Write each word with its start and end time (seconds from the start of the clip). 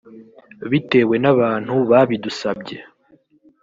bitewe 0.69 1.15
n’abantu 1.23 1.73
babidusabye 1.91 2.77